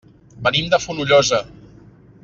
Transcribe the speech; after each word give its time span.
Venim 0.47 0.71
de 0.73 0.79
Fonollosa. 0.87 1.41